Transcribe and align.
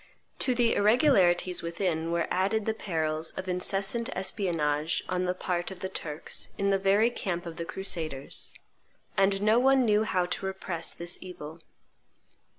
To 0.39 0.55
the 0.55 0.73
irregularities 0.73 1.61
within 1.61 2.11
were 2.11 2.27
added 2.31 2.65
the 2.65 2.73
perils 2.73 3.29
of 3.37 3.47
incessant 3.47 4.09
espionage 4.15 5.03
on 5.07 5.25
the 5.25 5.35
part 5.35 5.69
of 5.69 5.81
the 5.81 5.89
Turks 5.89 6.49
in 6.57 6.71
the 6.71 6.79
very 6.79 7.11
camp 7.11 7.45
of 7.45 7.57
the 7.57 7.65
crusaders: 7.65 8.51
and 9.15 9.43
no 9.43 9.59
one 9.59 9.85
knew 9.85 10.03
how 10.03 10.25
to 10.25 10.45
repress 10.47 10.91
this 10.95 11.19
evil. 11.21 11.59